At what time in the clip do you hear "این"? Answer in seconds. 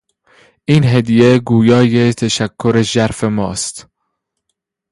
0.65-0.83